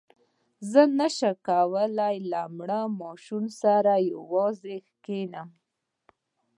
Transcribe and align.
زه 0.71 0.81
نه 0.97 1.07
شم 1.15 1.35
کولای 1.47 2.15
له 2.31 2.41
مړ 2.57 2.71
ماشوم 2.99 3.45
سره 3.61 3.93
یوازې 4.11 4.77
کښېنم. 5.05 5.49